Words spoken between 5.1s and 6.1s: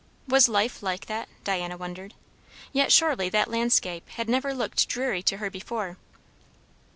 to her before.